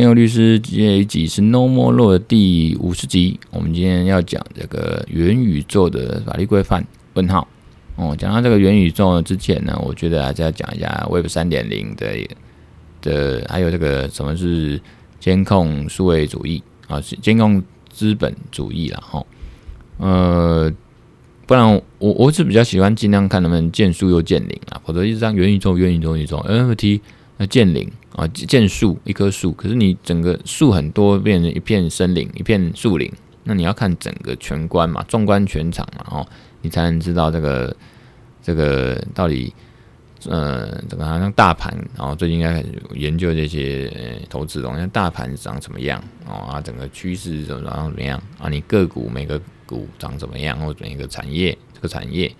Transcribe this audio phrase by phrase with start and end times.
[0.00, 3.38] 天佑律师，这一集是 No More Law 的第五十集。
[3.50, 6.82] 我们今天要讲这个元宇宙的法律规范。
[7.12, 7.46] 问号
[7.96, 12.16] 哦，讲到这个元宇宙之前呢，我觉得还是要讲一下 Web 三点零的
[13.02, 14.80] 的，还有这个什么是
[15.18, 19.22] 监控数位主义啊，是监控资本主义了哈。
[19.98, 20.72] 呃，
[21.46, 27.00] 不然我我是比较喜欢尽量看能不能见树又见林啊，否则一直这样元宇宙、元宇宙、元宇宙 NFT
[27.36, 27.86] 那见零。
[28.20, 33.10] 啊，见树一棵树，可是你整个树很多，变成一片森林，一片树林。
[33.44, 36.28] 那你要看整个全观嘛，纵观全场嘛，哦，
[36.60, 37.74] 你才能知道这个
[38.42, 39.50] 这个到底，
[40.26, 43.90] 呃，怎么好像大盘，然后最近应该开始研究这些
[44.28, 52.30] 投资东西，大盘长什么样哦啊，整个趋势怎么怎么样啊，你个股每个股长怎么样，或者一个产业这个产业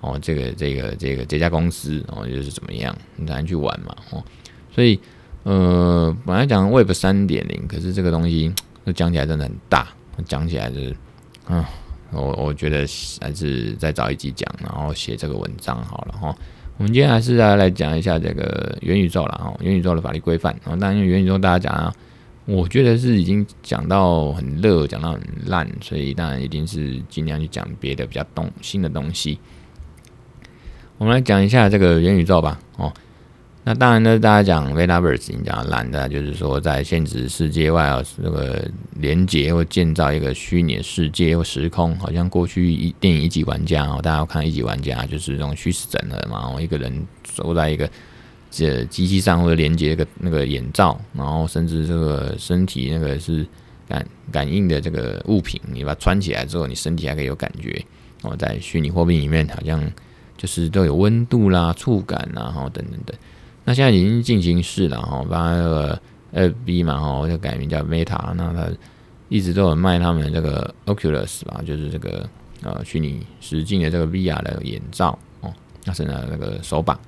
[0.00, 4.24] 哦，这个这个这个这家公司哦，又是怎么样，你才能去玩嘛，哦，
[4.74, 4.98] 所以。
[5.42, 8.52] 呃，本来讲 Web 三点零，可是这个东西
[8.94, 9.88] 讲起来真的很大，
[10.26, 10.96] 讲起来就是，
[11.48, 11.64] 嗯，
[12.10, 12.86] 我我觉得
[13.22, 16.36] 还是再找一集讲，然后写这个文章好了哈。
[16.76, 20.54] 我们今天还是来来讲一下这个元宇宙了哈，元宇宙的法律规范。
[20.64, 21.94] 然后当然元宇宙大家讲啊，
[22.44, 29.38] 我觉得是已经讲到很热，讲到很烂，所以当然一定是尽量去讲别的比较动新的东西。
[30.98, 32.92] 我们来讲一下这个元宇宙吧，哦。
[33.62, 47.88] 那当然呢，大家讲 Metaverse 你讲懒的，就是说在现实世界外啊，这个连接或建造一个虚拟世界或时空，好像过去一电影一级玩家哦，大家要看一级玩家就是这种虚实整合嘛，然后一个人坐在一个
[48.50, 53.46] 这机器上或者连接一个那个眼罩，然后甚至这个身体那个是
[53.86, 57.70] 感感应的这个物品，你把它穿起来之后，你身体还可以有感觉
[58.22, 59.80] 然后，在虚拟货币里面好像
[60.38, 63.14] 就是都有温度啦、触感啦，然后等等等。
[63.70, 66.02] 那现在已经进行式了哈，把那个
[66.34, 68.68] FB 嘛哈，就改名叫 Meta，那它
[69.28, 72.28] 一直都有卖他们这个 Oculus 吧，就是这个
[72.64, 75.52] 呃虚拟实境的这个 VR 的眼罩哦，
[75.84, 76.98] 那是呢那个手把。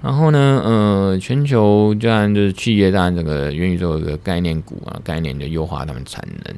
[0.00, 6.56] 然后呢，呃，全球当然就是企业当然这个元宇宙的概念股啊，概念的优化他们产能。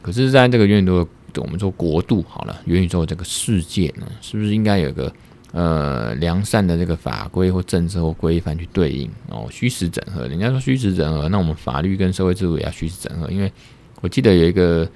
[0.00, 1.08] 可是，在这个元宇宙，
[1.42, 5.12] 我们说国度好了，元宇宙这个世界呢，是不是应该有个？
[5.56, 10.26] 呃，良善的这个法规或政策或规范去对应哦，虚实整合。
[10.26, 13.30] 人家说虚实整合，那我们法律跟社会制度也要虚实整合。
[13.30, 13.52] 因为
[14.00, 14.88] 我记得有一个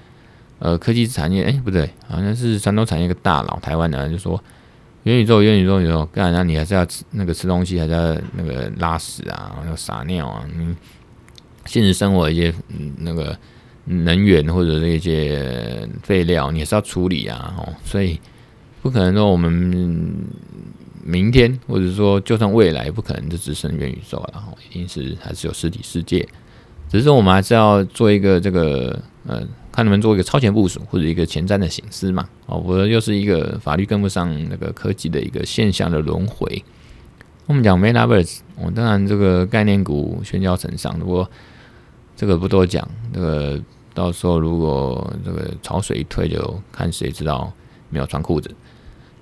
[0.58, 4.42] 呃科技产业，哎、不对，好像是山东产业一个大佬，台湾的人就说
[5.04, 6.42] 元宇宙，元宇宙，元宇宙，干啥？
[6.42, 10.44] 你还是要吃那个吃东西，还是要那个拉屎啊，要撒尿啊？
[10.58, 10.74] 你
[11.66, 13.38] 现实生活一些嗯那个
[13.84, 18.18] 能源或者是一些废料，你也是要处理啊，哦，所以。
[18.82, 19.50] 不可能说我们
[21.02, 26.26] 明天，或者说就算未来，不可能就只剩元宇宙了，一定是还是有实体世界。
[26.88, 29.40] 只是说我们还是要做一个这个呃，
[29.70, 32.28] 看能不能做一个超前部署，或者一个前瞻的省思嘛。
[32.46, 36.64] 哦，否则又是一个法律跟不上那个科技的一个现象的轮回。
[37.46, 41.30] 我们讲 Metaverse，我当然这个概念股喧嚣成上，不过
[42.16, 42.86] 这个不多讲。
[43.12, 43.60] 这个
[43.92, 47.52] 到时候如果这个潮水一退，就看谁知道
[47.90, 48.50] 没有穿裤子。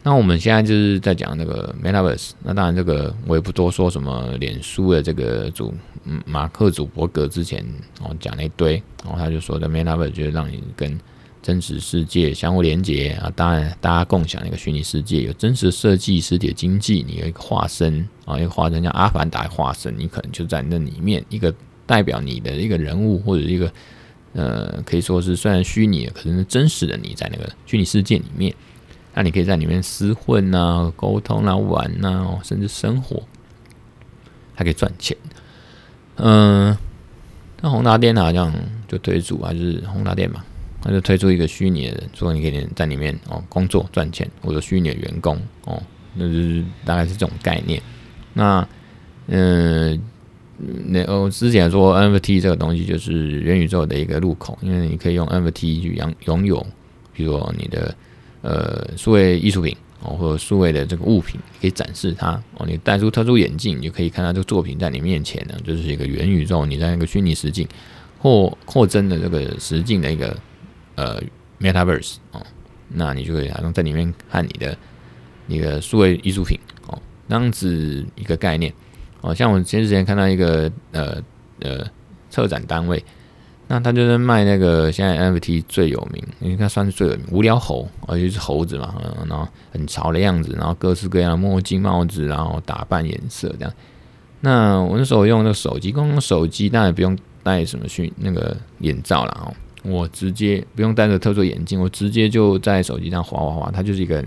[0.02, 4.36] 那我们现在就是在讲那个 Metaverse，那当然这个我也不多说什么。
[4.38, 7.64] 脸书的这个主嗯马克·祖伯格之前
[8.00, 10.96] 哦讲了一堆，然后他就说的 Metaverse 就是让你跟
[11.42, 21.52] 真实世界相互连接啊，当然大家共享一个虚拟世界，有真实设计实体经济，你有一个化身啊，一个化身叫阿凡达化身，你可能就在那里面，一个
[21.84, 23.72] 代表你的一个人物或者一个
[24.36, 28.54] 呃，可以说是虽然虚拟的，可是真实的你在那个虚拟世界里面。
[29.18, 33.22] 那你可以在里面厮混呐、沟通啊、玩呐，甚至生活，
[34.54, 35.16] 还可以赚钱。
[36.16, 36.76] 嗯，
[37.62, 38.52] 那宏达电好像
[38.86, 40.44] 就推出，还是宏达电嘛，
[40.82, 45.82] 他就推出一个虚拟的人，说你可以在里面哦工作赚钱，或者虚拟的员工哦，
[46.12, 47.80] 那就是大概是这种概念。
[48.34, 48.68] 那
[49.28, 49.98] 嗯，
[50.86, 56.66] 那我之前说 NFT 这个东西就是元宇宙的一个入口，因为你可以用 NFT 去拥拥有，
[57.12, 57.94] 比如说你的。
[58.42, 62.64] 呃，数位艺术品哦，或者数位的这个物品，可以展示它哦。
[62.64, 67.66] 你戴出特殊眼镜，你就可以看到这个作品在你面前呢，就是一个元宇宙，你在那个虚拟实境
[68.20, 70.36] 或扩增的这个实境的一个
[70.94, 71.20] 呃
[71.58, 72.40] Metaverse 哦，
[72.88, 74.78] 那你就可以好像在里面看你的
[75.48, 76.56] 那个数位艺术品
[76.86, 78.72] 哦，那样子一个概念
[79.26, 79.34] 哦。
[79.34, 81.16] 像我前几天看到一个呃
[81.60, 81.84] 呃
[82.30, 83.02] 策展单位。
[83.68, 88.94] 那他就是卖那个现在 NFT 最有名，因为他算是最有名，无聊猴，而且是猴子嘛，
[89.28, 93.74] 然后很潮的样子，然后各式各样的墨镜、帽子，然后打扮颜色这样。
[94.38, 99.52] 那我那时候用那个手机，光用手机当然不用戴什么去那个眼罩了哦，
[99.82, 104.24] 我直接不用戴着特殊眼镜，我直接就在手机上滑滑滑，它就是一个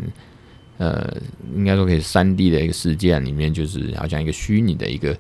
[0.80, 1.16] 呃，
[1.56, 5.16] 应该说可以三 D 的一个世界里面，就是好像一个虚拟的一个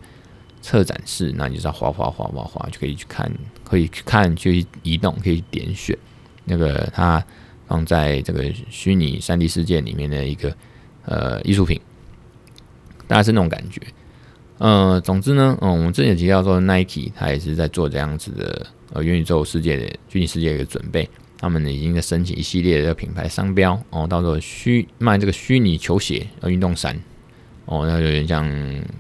[0.61, 3.31] 策展室，那你就要滑滑滑滑滑就可以去看，
[3.63, 5.97] 可以去看，去移动，可以点选
[6.45, 7.21] 那个它
[7.67, 10.55] 放在这个虚拟三 D 世界里面的一个
[11.05, 11.79] 呃艺术品，
[13.05, 13.81] 大概是那种感觉。
[14.59, 21.09] 呃，总之呢，嗯，我们之前提到说，Nike 它也是在做这样子的呃元宇宙世界的虚拟世界的一个准备，
[21.39, 26.95] 他们已经在申请一系列的品牌商标哦，到时候虚卖这个虚拟球鞋和运动衫
[27.65, 28.45] 哦，那有点像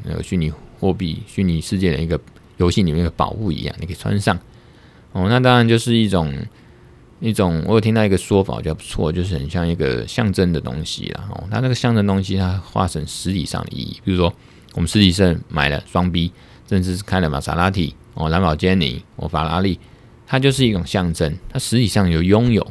[0.03, 2.19] 那个虚拟货币、虚拟世界的一个
[2.57, 4.37] 游戏里面的宝物一样，你可以穿上
[5.11, 5.27] 哦。
[5.29, 6.33] 那当然就是一种
[7.19, 11.29] 一种，我有听到一个说法，我觉得不错，就是很像一个象征的东西啦。
[11.31, 14.33] 哦，那那个象征东西，它化成实体上的意义，比如说。
[14.75, 16.31] 我们实体上买了双 B，
[16.69, 19.79] 甚至是开了玛莎拉蒂哦，兰博基尼哦，法拉利，
[20.29, 21.35] 它就是一种象征。
[21.51, 22.61] 它实际上有拥有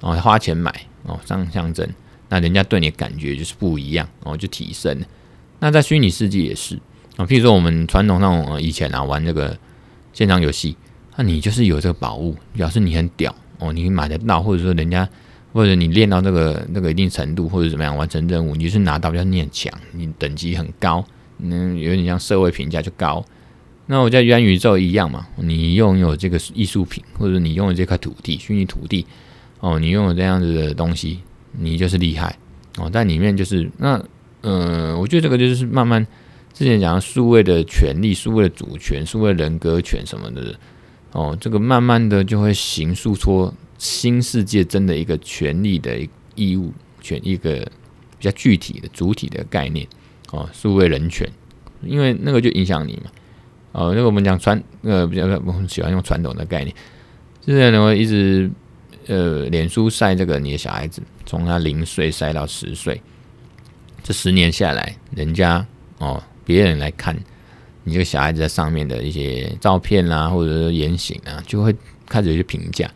[0.00, 1.86] 哦，花钱买哦，这样象征，
[2.30, 5.06] 那人家对你的感觉就是不一样哦，就提升了。
[5.60, 6.80] 那在虚拟世界也是
[7.16, 9.54] 啊，譬如说我们传统那种以前啊玩这个
[10.14, 10.74] 线上游戏，
[11.16, 15.06] 那你就是有这个宝物，表示你很屌哦，你买得到，或者说人家
[15.52, 21.04] 或者你练到这个那个一定程度，或者怎么样完成任务，你就是拿到，比较你很强，你等级很高。
[21.38, 23.24] 嗯，有点像社会评价就高。
[23.86, 29.06] 那我在元宇宙一样嘛，你拥有这个艺术品，或者你拥有这块土地，虚拟土地
[29.60, 31.20] 哦，你拥有这样子的东西，
[31.52, 32.38] 你就是厉害
[32.78, 32.88] 哦。
[32.90, 34.02] 但里面就是那
[34.40, 36.06] 呃，我觉得这个就是慢慢
[36.52, 40.58] 之前讲的数位的权利、数位的主权、数位人格权什么的
[41.12, 46.00] 哦，这个慢慢的就会形塑出新世界真的一个权利的
[46.34, 47.56] 义务权，一个
[48.18, 49.86] 比较具体的主体的概念。
[50.30, 51.30] 哦，数位人权，
[51.84, 53.10] 因为那个就影响你嘛。
[53.74, 56.74] 哦，那个我们讲传，呃，比较我们喜欢用传统的概念，
[57.44, 58.50] 现在呢，一直
[59.08, 63.02] 呃，脸书晒这个你的小孩子，从他零岁晒到十岁，
[64.02, 65.66] 这十年下来，人家
[65.98, 67.14] 哦，别人来看
[67.82, 71.74] 你这个小孩子在上面的一些照片啦，或者说言行啊，就会
[72.06, 72.90] 开始有些评价，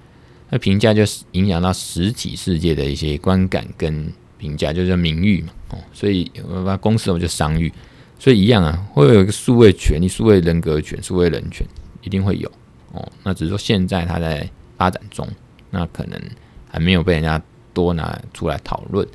[0.48, 1.02] 那评价就
[1.32, 4.10] 影响到实体世界的一些观感跟。
[4.38, 7.72] 评价就是名誉嘛，哦，所以我把公司我们就商誉，
[8.18, 11.66] 所以一样啊，会有一个数位权利、数位人格权、数位人权，
[12.02, 12.50] 一定会有
[12.92, 13.06] 哦。
[13.22, 15.26] 那只是说现在它在发展中，
[15.70, 16.20] 那可能
[16.68, 17.40] 还没有被人家
[17.72, 19.06] 多拿出来讨论。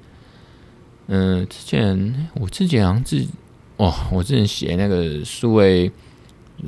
[1.08, 3.26] 嗯、之前我之前好像自
[3.78, 5.92] 哦，我之前写那个数位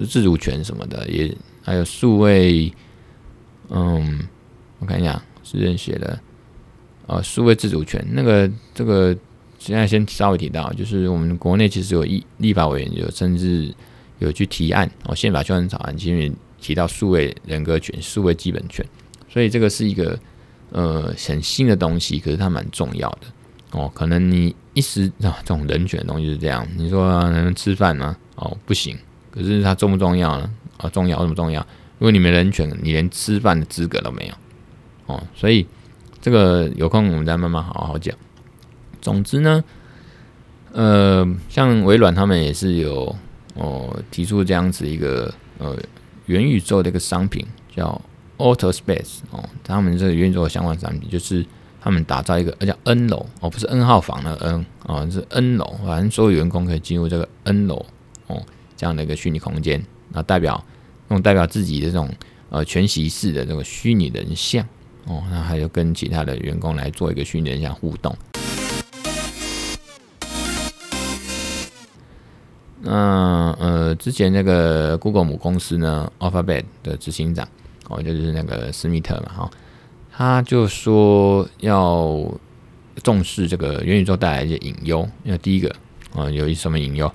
[0.10, 1.34] 自主权什么的，也
[1.64, 2.72] 还有数位，
[3.70, 4.28] 嗯，
[4.80, 6.20] 我看一下，之前写的。
[7.08, 9.16] 呃，数位自主权那个这个，
[9.66, 13.74] 现在先稍微提到，就是我们国内其实有立立法委员有甚至
[14.20, 16.32] 有去提案哦，宪法修正草案，其实
[16.62, 18.86] 提到数位人格权、数位基本权，
[19.28, 20.20] 所以这个是一个
[20.72, 23.22] 呃很新的东西，可是它蛮重要的
[23.72, 23.92] 哦。
[23.96, 28.16] 可能你一时啊，这种人权的东西是这样，你说能、吃饭吗？
[28.36, 28.96] 哦，不行。
[29.32, 30.48] 可是它重不重要呢？
[30.78, 31.60] 啊，重要，这么重要？
[31.98, 34.34] 如果你没人权，你连吃饭的资格都没有
[35.08, 35.66] 哦，所以。
[36.22, 38.18] 这个有空我们再慢慢好好讲。
[39.06, 39.64] 总之呢，
[40.72, 43.16] 呃，像微软他们也是有
[43.54, 45.78] 哦提出这样子一个呃
[46.26, 47.46] 元宇宙的一个商品
[47.76, 48.02] 叫
[48.40, 51.46] AutoSpace 哦，他们这个元宇宙的相关商品就是
[51.80, 57.86] 他们打造一个叫 N 楼哦，不是 N 号房的 N 哦，是 N 楼，反正所有员工可以进入这个 N 楼
[58.26, 58.42] 哦
[58.76, 60.66] 这样的一个虚拟空间，那代表
[61.10, 62.10] 用代表自己的这种
[62.50, 64.66] 呃全息式的这个虚拟人像。
[65.08, 68.18] 哦，那还有跟其他的员工来做一个训练，像互动。
[72.86, 77.48] 那呃，之前那个 Google 母公司呢，Alphabet 的执行长
[77.90, 79.52] 哦，就是那个斯密特嘛，哈，
[80.12, 82.32] 他就说要
[83.04, 85.08] 重视这个元宇宙带来一些隐忧。
[85.24, 85.76] 那第一个
[86.14, 87.12] 啊，有一什么隐忧？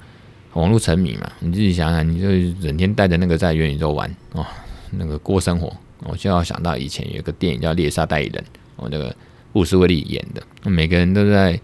[0.54, 4.44] 网络沉迷嘛，你自己想想，你就整天带着那个在元宇宙玩哦，
[4.90, 5.72] 那个过生活。
[6.04, 8.42] 我就要想到以前有一个电影叫《猎杀代理人》，
[8.76, 9.14] 哦，那个
[9.52, 11.60] 布斯威利演的，每个人都在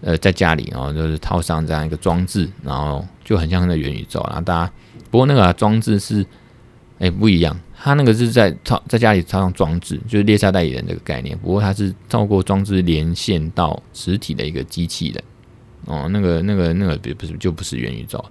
[0.00, 4.20] 呃在家里，然后就是套上这样一个装置，然后就很像那元宇宙。
[4.28, 4.72] 然后大家
[5.10, 6.24] 不过那个装置是
[6.98, 11.34] 哎、不一样，他那个是在套在家里套上装置，就是猎杀代理人这个概念。
[11.38, 15.24] 不过它是透过装置连线到实体的一个机器人，
[15.86, 18.22] 哦，那个那个那个不不是就不是元宇宙。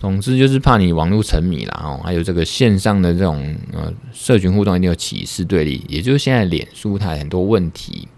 [0.00, 8.08] 总之就是怕你网络沉迷啦，哦，还有这个线上的这种呃社群互动一定有歧视对立，也就是现在脸书它很多问题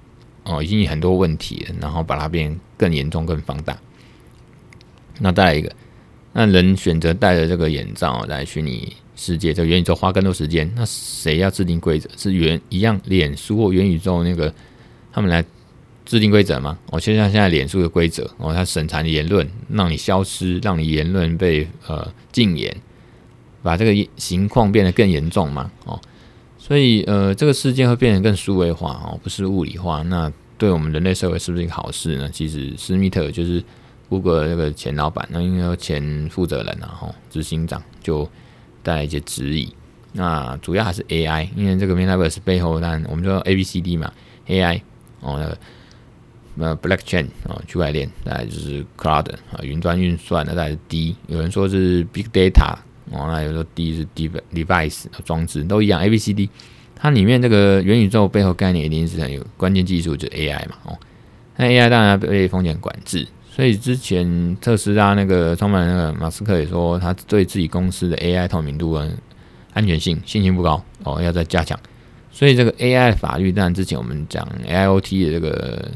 [0.47, 3.77] 哦，已经有很多问题了，然后把它变更严重、更放大。
[5.19, 5.73] 那再来一个，
[6.33, 12.09] 那人选择戴着这个眼罩来虚拟世界，这个元宇宙花更多时间，那谁要制定规则？
[12.17, 14.55] 是原一样脸书或元宇宙那个
[15.13, 15.45] 他们来
[16.05, 16.79] 制定规则吗？
[16.91, 22.77] 哦，就像现在脸书的规则哦，它审查你言论，让你消失，让你言论被呃禁言，
[23.63, 25.71] 把这个情况变得更严重嘛？
[25.87, 26.01] 哦，
[26.67, 30.03] 所以呃，这个世界会变得更数位化哦，不是物理化。
[30.03, 32.31] 那对我们人类社会是不是一个好事呢？
[32.33, 33.63] 其实施密特就是。
[34.09, 38.25] Google 那个前老板，那应该说前负责人啊，吼，执行长就
[38.81, 39.69] 带来一些质疑。
[40.13, 44.13] 那主要还是 AI，因为这个 Metaverse 背后，但我们说 A B C D 嘛
[44.47, 44.81] ，AI
[45.23, 45.59] 哦，那个
[46.69, 52.77] 呃 Blockchain 哦，区块链，再来就是 Cloud 啊，云端运算，那再是 D，有人说是 Big Data
[53.11, 54.07] 哦，那有人说 D 是
[54.53, 56.49] Device 装置，都一样 A B C D。
[56.95, 60.99] 它里面这个元宇宙背后概念一定是很有关键技术，就是 AI 嘛，哦，
[61.57, 63.27] 那 AI 当然被风险管制。
[63.51, 69.17] 所以之前特斯拉那个创办人那个马斯克也说，他对自己公司的 AI 透明度跟
[69.73, 71.79] 安全性信心不高哦，要再加强。
[72.31, 75.91] 所以这个 AI 的法律，当然之前我们讲 AIoT 的这个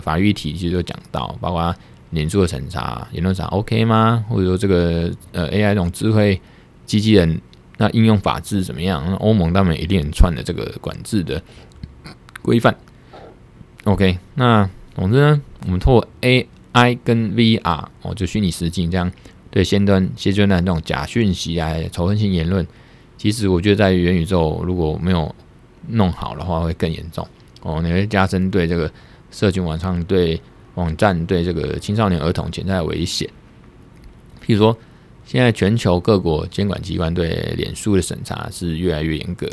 [0.00, 1.74] 法律体系都讲到，包括
[2.10, 4.24] 脸书的审查、言论上 OK 吗？
[4.28, 6.40] 或者说这个呃 AI 这种智慧
[6.86, 7.40] 机器人，
[7.78, 9.04] 那应用法制怎么样？
[9.08, 11.42] 那欧盟他们一连串的这个管制的
[12.42, 12.76] 规范。
[13.84, 19.10] OK，那总之呢，我们透过 A I 跟 VR 哦，就虚拟实境这样
[19.50, 22.66] 对先端、先端的那种假讯息啊、仇恨性言论，
[23.18, 25.34] 其实我觉得在元宇宙如果没有
[25.88, 27.26] 弄好的话，会更严重
[27.62, 27.82] 哦。
[27.82, 28.90] 你会加深对这个
[29.30, 30.40] 社群网上、对
[30.74, 33.28] 网站、对这个青少年儿童潜在的危险。
[34.46, 34.76] 譬如说，
[35.32, 39.48] 现在全球各国监管机关对脸书的审查是越来越严格，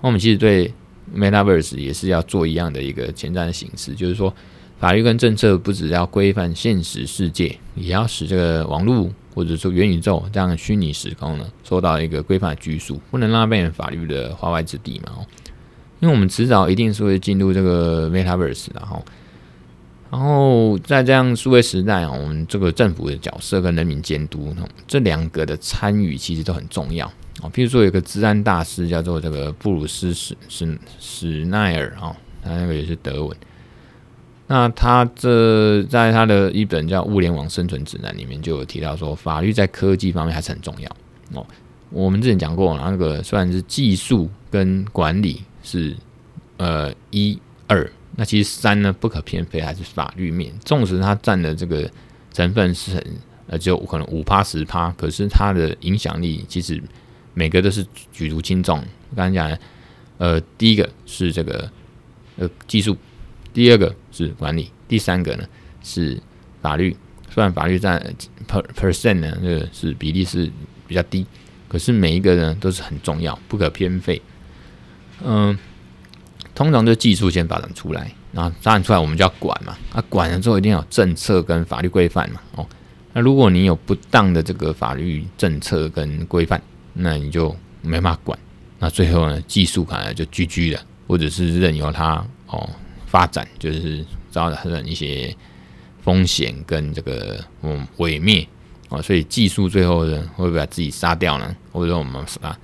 [0.00, 0.72] 那我们其实对
[1.12, 4.32] Metaverse 也是要做一样的一个前瞻的形式，就是说。
[4.78, 15.12] 法律跟政策不只要规范现实世界，也要使这个网络或者说元宇宙这样的虚拟时空呢，受到一个规范的拘束，不能让它变成法律的化外之地嘛。
[16.00, 19.02] 因为我们迟早一定是会进入这个 Metaverse，然后，
[20.16, 24.56] 然后在这样数位时代啊，我们这个政府的角色跟人民监督，
[24.88, 27.06] 这两个的参与其实都很重要
[27.42, 27.52] 啊。
[27.52, 33.36] 譬如说，有个治安大师叫做这个布鲁斯史史史奈尔啊，他那个也是德文。
[34.46, 40.90] 那他这在他的一本叫《物联网生存指南》里面就有提到说，法律在科技方面还是很重要
[41.38, 41.46] 哦。
[41.90, 45.94] 我们之前讲过，那个虽然是技术跟管理是
[46.56, 50.52] 呃一二，那其实三呢不可偏废，还是法律面。
[50.64, 51.88] 纵使它占的这个
[52.32, 53.06] 成分是很
[53.46, 56.82] 呃只有可能五趴十趴，可是它的影响力其实
[57.34, 58.82] 每个都是举足轻重。
[59.14, 59.58] 刚才讲，
[60.18, 61.70] 呃，第一个是这个
[62.36, 62.96] 呃技术。
[63.52, 65.44] 第二个是管理，第三个呢
[65.82, 66.20] 是
[66.60, 66.94] 法律。
[67.30, 67.98] 虽然法律占
[68.46, 70.50] per percent 呢，这个是比例是
[70.86, 71.26] 比较低，
[71.66, 74.20] 可是每一个呢都是很重要，不可偏废。
[75.24, 75.56] 嗯，
[76.56, 79.76] 通常就技术先发展出来，然后发展出来我们就要管嘛。
[79.92, 82.40] 啊，管了之后一定要有政策跟法律规范嘛。
[82.56, 82.66] 哦，
[83.12, 86.60] 那如果你有不当的这个法律政策跟规范，
[86.94, 88.36] 那你就没办法管。
[88.78, 92.68] 那最后呢，技术可能就 GG 了，或者是任由它哦。
[93.06, 95.34] 发展就是遭到一些
[96.02, 98.46] 风险跟这个嗯毁灭
[98.88, 101.54] 哦，所以技术最后呢会不会把自己杀掉呢？
[101.72, 102.58] 或者说我们啊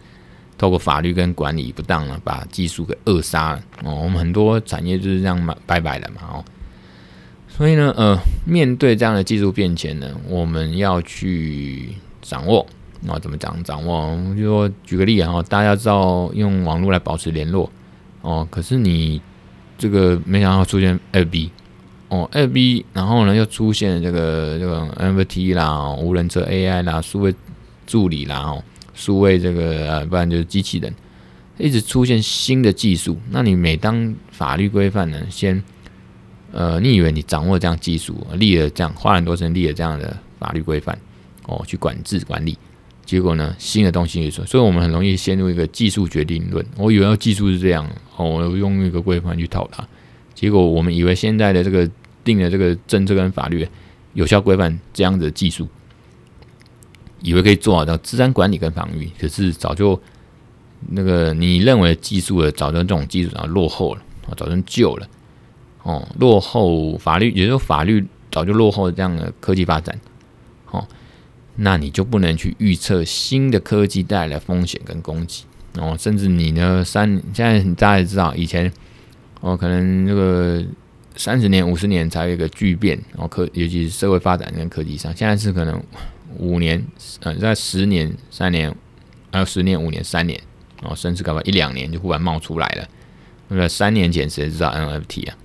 [0.62, 3.97] 透过法律跟管理不当呢，把技术给扼杀了哦？
[4.04, 6.45] 我们很多产业就是这样嘛，拜拜了嘛哦。
[7.49, 8.16] 所以呢，呃，
[8.47, 12.64] 面对这样的技术变迁呢，我们要去掌握
[13.09, 14.14] 啊，怎么讲掌握？
[14.31, 17.69] 我就说举个例啊，大家知道用网络来保持联络
[18.21, 19.21] 哦，可是你。
[19.78, 21.50] 这个没想到出现二 B
[22.07, 27.35] 哦二 B，然后呢又出现这个这个 NFT 啦，无人车 AI 啦，数位
[27.85, 28.62] 助理啦，哦，
[28.94, 30.94] 数位这个呃，不然就是机器人，
[31.58, 33.18] 一直出现新的技术。
[33.30, 35.62] 那你每当法律规范呢，先
[36.52, 40.99] 呃，你以为你掌握这样技术，立了这样花很多钱立了这样的法律规范
[41.46, 42.58] 哦，去管制管理。
[43.04, 46.64] 结果呢，新的东西也出，所以我们很容易陷入一个技术决定论。
[46.76, 47.84] 我以为要技术是这样，
[48.16, 49.87] 哦，我用一个规范去套它。
[50.34, 51.88] 结果我们以为现在的这个
[52.22, 53.66] 定的这个政策跟法律
[54.14, 55.68] 有效规范这样子的技术，
[57.23, 60.00] 以为可以做好的资安管理跟防御，可是早就
[60.91, 64.02] 那个你认为技术的，早就这种技术早落后了，
[64.37, 65.09] 早就旧了，
[65.83, 69.99] 哦，落后法律，也就是说法律早就落后这样的科技发展，
[70.71, 70.87] 哦。
[71.55, 75.45] 那你就不能去预测新的科技带来的风险跟攻击
[75.76, 78.73] 哦，甚至你呢三现在大家也知道，以前
[79.43, 80.64] 哦可能这个
[81.14, 85.79] 三十年五十年才有一个巨变，哦科尤其是社会发展跟科技上，现在是可能
[86.39, 86.85] 五年，
[87.21, 88.75] 呃，在十年、三年，
[89.31, 90.41] 还有十年、五年、三年，
[90.83, 92.89] 哦，甚至搞不好一两年就忽然冒出来了。
[93.49, 95.37] 那么三年前谁知道 NFT 啊？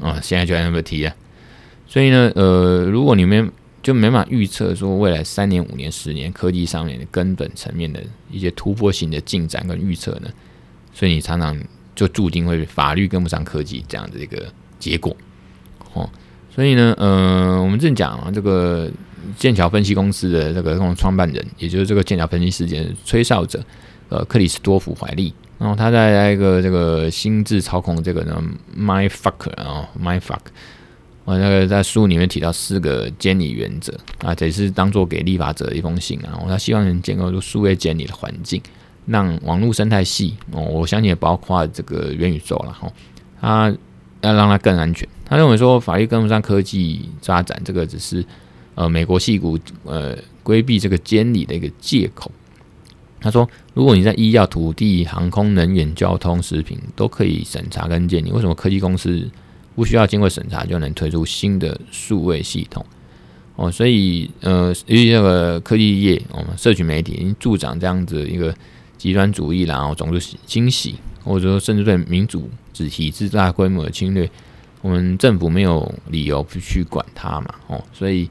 [0.00, 1.14] 哦，现在就 NFT 啊。
[1.86, 3.50] 所以呢，呃，如果你们
[3.82, 10.28] 就没法预测说未来三年、五年、十年科技上面的根本层面的一些突破性的进展跟预测呢，
[10.92, 11.58] 所以你常常
[11.94, 15.14] 就注定会法律跟不上科技这样的一个结果。
[15.92, 16.08] 哦，
[16.54, 18.90] 所以呢，呃，我们正讲啊，这个
[19.36, 23.62] 剑桥分析公司的这个创办人，也就是这个剑桥分析事件的吹哨者，
[24.08, 28.42] 呃，克里斯多夫怀利，然后他在一个这个心智操控这个呢
[28.76, 30.38] ，my fuck 啊，my fuck，。
[31.24, 36.38] 我那个在书里面提到四个监理原则啊，这是当做给立法者的一封信啊。
[36.46, 38.60] 他希望能建构出数位监理的环境，
[39.06, 42.92] 让网络生态系哦，我相信也包括这个元宇宙了哈。
[43.40, 43.74] 他
[44.20, 45.08] 要让它更安全。
[45.26, 48.22] 他认为说法律跟不上科技发展，这个只是
[48.74, 52.30] 呃美国矽谷呃规避这个监理的一个借口。
[53.20, 59.30] 他说，如果你在医药、土地、航空、能源、交通、食品都可以审查跟监理，为什么科技公司？
[59.76, 62.86] 不需要经过审查就能推出新的数位系统
[63.56, 68.54] 哦，所以呃，由于这个科技业，我们社群媒体已经助长这样子一个
[68.96, 74.30] 极端主义，然后种族清洗，或者说甚至对民主制体制大规模的侵略，
[74.80, 78.30] 我们政府没有理由不去管它嘛哦，所以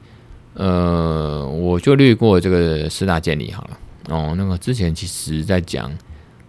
[0.54, 4.34] 呃，我就略过这个四大建立好了哦。
[4.36, 5.92] 那个之前其实在讲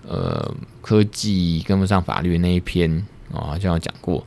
[0.07, 2.91] 呃科技跟不上法律那一篇
[3.31, 4.25] 哦，好像有讲过。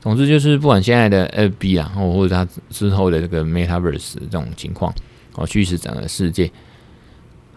[0.00, 4.94] 总之就是，不管现在的 FB 啊，或或者它之后的这个 Metaverse 这种情况，
[5.34, 6.48] 哦，驱使整个世界，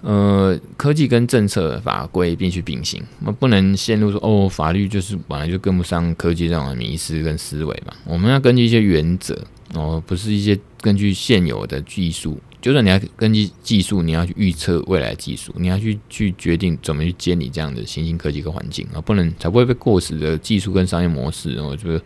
[0.01, 7.93] 呃，科技跟政策法规必须并行，那不能陷入说哦，法律就是本来就跟不上科技这种迷失跟思维嘛。
[8.05, 9.39] 我们要根据一些原则，
[9.75, 22.03] 哦，不是一些根据现有的技术，就算你要根据技术，你要去预测未来技术，你要去去决定怎么去监理这样的新兴科技跟环境啊，不能才不会被过时的技术跟商业模式，我觉得。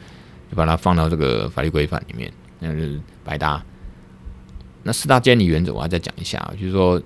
[0.47, 3.65] 就把它放到这个法律规范里面，那就是白搭。
[4.83, 7.01] 那四大监理原则我要再讲一下，就是说，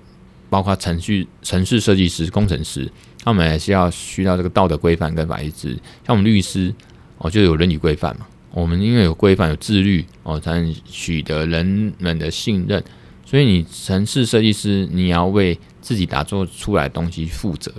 [0.50, 2.92] 包括程序、程式设计师、工程师，
[3.24, 5.74] 他们还是要需要这个道德规范跟法律知识。
[6.06, 6.70] 像我们律师
[7.16, 8.26] 哦，就有伦理规范嘛。
[8.52, 12.82] 我们因为有规范、有自律哦，才能取得人们的信任。
[13.24, 17.72] 所以你城市设计师，你要为自己打造出来的东西负责。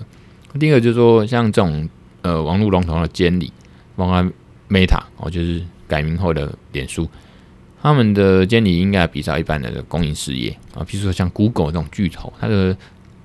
[0.60, 1.89] 第一个就是说，像这种
[2.21, 3.51] 呃网络龙头的监理，
[3.95, 4.31] 包括。
[4.71, 7.05] Meta 哦，就是改名后的脸书，
[7.81, 12.77] 他们的监理应该比较一般的公营事业啊，比如说像 Google 这种巨头，它的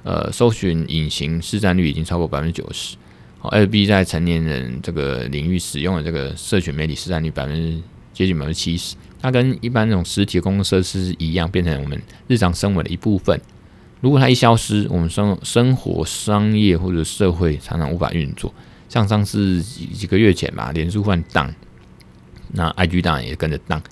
[0.03, 2.97] 呃搜寻引擎市占率已经超过百分之九十。
[3.41, 13.41] 哦，FB 在成年人这个领域使用的这个社群媒体市占率百分之接近百分之七十，它跟一般那种实体公共设施一样，变成我们日常生活的一部分。
[14.01, 18.53] 如果它一消失，我们生生活、商业或者社会常常无法运作。
[18.89, 21.53] 像上次几几个月前吧，脸书忽然当，
[22.53, 23.83] 那 IG 当然也跟着当，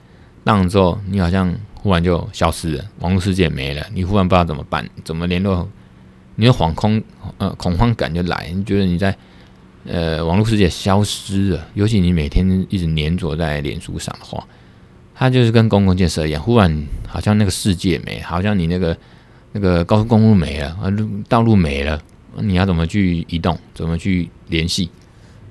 [0.44, 5.68] 当了之后，你好像忽然就消失了，网络世界没了，你忽然不知道怎么办，怎么联络，
[6.37, 7.02] 你的惶恐
[7.38, 9.16] 呃恐慌感就来，你觉得你在
[9.87, 14.47] 呃网络世界消失了，尤其你每天一直黏着在脸书上的话，
[15.14, 18.97] 它就是跟公共建设一样，忽然好像那个世界没，好像你那个
[19.53, 22.01] 那个高速公路没了，啊路道路没了。
[22.40, 23.57] 你要怎么去移动？
[23.73, 24.90] 怎么去联系？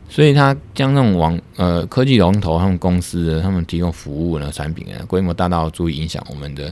[0.09, 6.71] 所以，它将那种网呃科技龙头他们公司他们提供服务的产品呢，规模大到足以影响我们的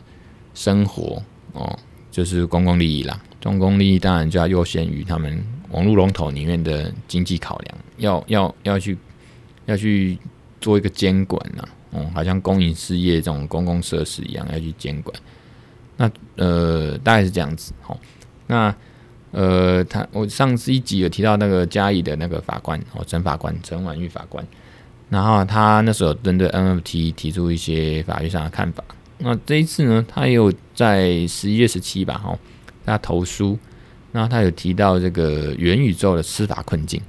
[0.54, 1.80] 生活哦，
[2.12, 3.17] 就是公共利益啦。
[3.41, 8.97] 公共利益当然就要优先于他们网络龙头里面的经济考量，要要要去
[9.65, 10.17] 要去
[10.60, 11.63] 做一个监管呐。
[11.91, 15.15] 哦，好像公营事业这种公共设施一样要去监管。
[15.97, 17.73] 那呃，大概是这样子。
[17.81, 17.99] 好，
[18.47, 18.73] 那。
[19.34, 24.45] 呃，他我上次一集有提到那个嘉义的那个法官哦，陈法官陈婉玉法官，
[25.07, 28.84] 然后他那时候针对 NFT 提出一些法律上的看法。
[29.19, 32.38] 那这一次呢，他又在十一月十七吧，哦，
[32.86, 33.57] 他投书，
[34.12, 37.02] 然后他有提到这个元宇宙的司法困境，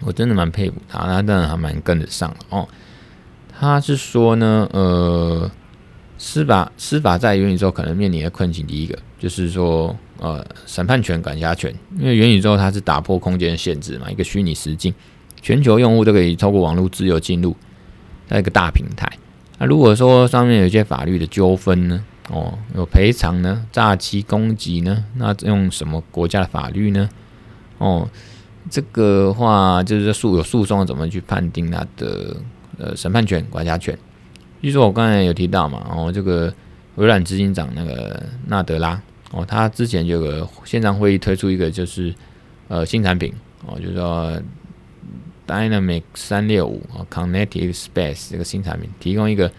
[0.00, 2.68] 我真的蛮佩服他，他当然还蛮跟得上哦。
[3.58, 5.50] 他是说呢，呃。
[6.20, 14.92] 司法司法在元宇宙可能面临的困境，第一个就是说，呃，审判权、管辖权，因为元宇宙它是打破空间限制嘛，一个虚拟实境，
[15.40, 17.54] 全球用户都可以透过网络自由进入，
[18.26, 19.08] 在一个大平台。
[19.58, 27.08] 那如果说上面有一些法律的纠纷呢，哦，有赔偿呢，诈欺、攻击呢，那用什么国家的法律呢？
[27.78, 28.08] 哦，
[28.70, 32.36] 这个话就是诉有诉讼怎么去判定他的
[32.78, 33.96] 呃审判权、管辖权？
[34.60, 36.52] 据说我刚才有提到嘛，然后这个
[36.96, 42.14] 微软执行长那个纳德拉哦，他之前就有个线上会议推出一个就是
[42.68, 43.32] 呃新产品
[43.66, 44.38] 哦，就是说
[45.46, 49.50] Dynamic 三六五哦，Connective Space 这个新产品，提供一个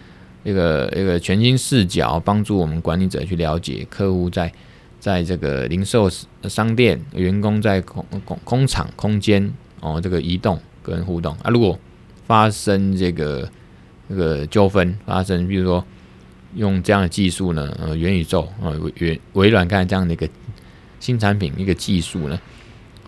[0.44, 4.52] 一个一个全新视角，帮助我们管理者去了解客户在
[4.98, 6.10] 在这个零售
[6.44, 11.78] 商店、员工在工工工厂空间哦这个移动跟互动啊，如果
[12.26, 13.50] 发生这个
[14.08, 15.84] 这个纠纷发生，比如说。
[16.56, 20.28] 用这样的技术呢，呃，元宇宙啊，微微软干这样的一个
[20.98, 22.40] 新产品一个技术呢，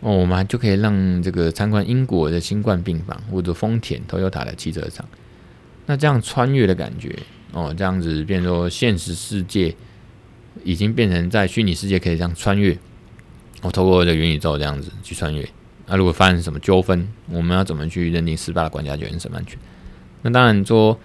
[0.00, 5.04] 哦，我们就可以让这个参观英国的新冠病房或者丰田、Toyota 的汽车厂，
[5.86, 7.16] 那这样穿越的感觉，
[7.52, 9.74] 哦，这样子变成说现实世界
[10.64, 12.76] 已经变成在虚拟世界可以这样穿越，
[13.62, 15.48] 我、哦、透过这元宇宙这样子去穿越，
[15.86, 19.58] 那、如果发生什么纠纷，我们要怎么去认定司法的管辖权、审判权？
[20.22, 20.98] 那当然说。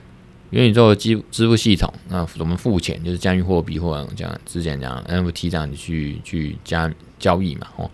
[0.52, 3.04] 元宇宙的支支付系统，那怎么付钱？
[3.04, 7.92] 就是加密货币或者这样之前讲 NFT 这样去去加交易嘛，哦，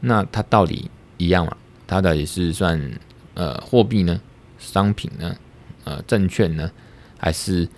[0.00, 1.56] 那它到底一样吗？
[1.86, 2.98] 它到底是算
[3.34, 4.20] 呃货币呢？
[4.58, 5.36] 商品呢？
[5.88, 6.70] 呃证券呢？
[7.16, 7.68] 还是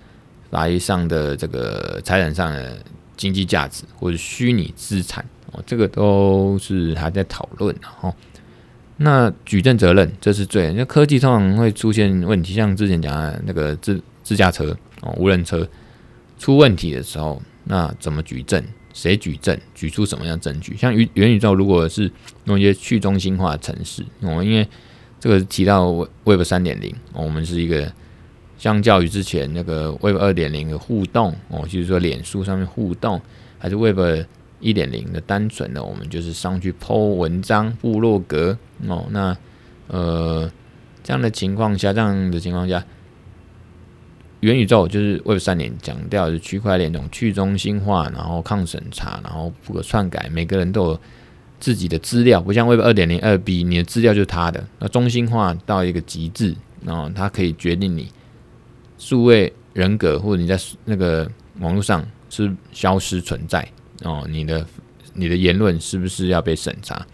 [0.51, 2.77] 法律上的这个财产上的
[3.16, 5.25] 经济价值或者虚拟资产？
[5.53, 8.14] 哦，这个都是还在讨论的哦。
[8.99, 10.73] 那举证责任，这是最。
[10.75, 15.66] 那科技通常会出现问题，像之前讲的那个自自驾车哦，无人车
[16.38, 18.62] 出问题的时候，那怎么举证？
[18.92, 19.59] 谁举证？
[19.75, 20.77] 举出什么样证据？
[20.77, 22.12] 像元元宇宙，如果是
[22.44, 24.68] 用一些去中心化的程式哦，因为
[25.20, 25.92] 这个提到
[26.24, 27.92] Web 三点零，我们是一个
[28.59, 33.20] 相较于之前那个 Web 二点零的互动哦，就是说脸书上面互动，
[33.59, 33.98] 还是 Web
[34.61, 38.56] 一点零的单纯的，我们就是上去 po 文章、部落格
[38.88, 39.06] 哦。
[39.11, 39.37] 那
[39.88, 40.50] 呃
[41.02, 42.85] 这样的情况下，这样的情况下，
[44.40, 51.00] 元宇宙就是 Web 三点讲掉是区块链这种去中心化，然后抗审查，然后不可篡改，每个人都有
[51.61, 54.66] 自己的资料，不像 Web 二点零二 B，你的资料就是他的。
[54.79, 58.11] 那中心化到一个极致，然后它可以决定你
[58.99, 63.68] 数位人格或者你在那个网络上是消失存在。
[64.03, 64.66] 哦，你的
[65.12, 67.07] 你的言论是不是要被审查？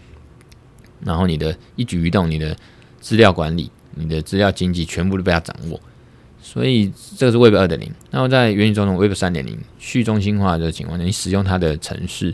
[1.01, 2.55] 然后你的一举一动，你的
[2.99, 5.79] 资料管理，你的资料经济，全部都被他掌握。
[6.41, 7.91] 所以这个是 Web 二点零。
[8.09, 12.33] 那么在元宇宙中 Web 三点零去中心化的情况下，你使用它的程式，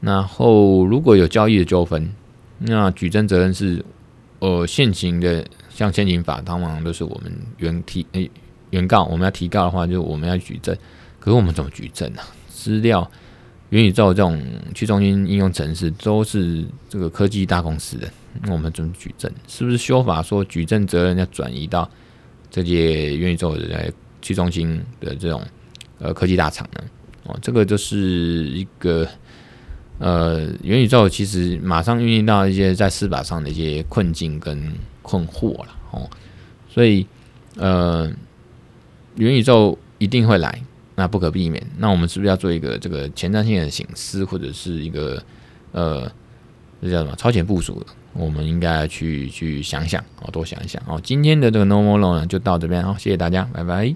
[0.00, 2.10] 然后如果有交易的纠纷，
[2.58, 3.84] 那举证责任是
[4.38, 8.30] 呃现行的，像现行法，通常都是我们原提诶
[8.70, 10.76] 原告，我们要提告的话，就我们要举证。
[11.18, 12.22] 可是我们怎么举证呢？
[12.48, 13.10] 资料。
[13.70, 14.40] 元宇宙这种
[14.76, 18.08] 去中心应用程式都是这个科技大公司的，
[18.42, 19.28] 那我们怎么举证？
[19.48, 21.90] 是不是修法说举证责任要转移到
[22.48, 25.42] 这些元宇宙的去中心的这种
[25.98, 26.80] 呃科技大厂呢？
[27.24, 29.04] 哦，这个就是一个
[29.98, 36.08] 呃元宇宙其实马上遇到一些在司法上的一些困境跟困惑了哦，
[36.68, 37.06] 所以
[37.56, 38.10] 呃
[39.16, 40.62] 元宇宙一定会来。
[40.98, 45.22] 那不可避免，那我们是不是要做一个这个前瞻性的醒思，或者是一个
[45.72, 46.10] 呃，
[46.80, 47.84] 这叫什么超前部署？
[48.14, 50.98] 我们应该去去想想哦，多想一想哦。
[51.04, 53.94] 今天的这个 No More Law 呢，就到这边哦，谢谢大家，拜拜。